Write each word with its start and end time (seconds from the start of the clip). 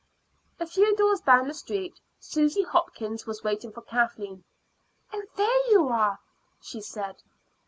A 0.59 0.65
few 0.65 0.95
doors 0.95 1.21
down 1.21 1.47
the 1.47 1.53
street 1.53 1.99
Susy 2.19 2.63
Hopkins 2.63 3.27
was 3.27 3.43
waiting 3.43 3.71
for 3.71 3.83
Kathleen. 3.83 4.43
"Oh, 5.13 5.25
there 5.35 5.69
you 5.69 5.89
are!" 5.89 6.17
she 6.59 6.81
said. 6.81 7.21